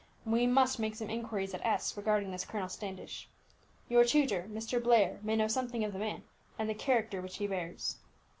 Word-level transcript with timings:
We 0.25 0.47
must 0.47 0.79
make 0.79 0.95
some 0.95 1.11
inquiries 1.11 1.53
at 1.53 1.63
S 1.63 1.95
regarding 1.95 2.31
this 2.31 2.43
Colonel 2.43 2.69
Standish. 2.69 3.27
Your 3.87 4.03
tutor, 4.03 4.47
Mr. 4.51 4.81
Blair, 4.81 5.19
may 5.21 5.35
know 5.35 5.47
something 5.47 5.83
of 5.83 5.93
the 5.93 5.99
man, 5.99 6.23
and 6.57 6.67
the 6.67 6.73
character 6.73 7.21
which 7.21 7.37
he 7.37 7.45
bears." 7.45 7.97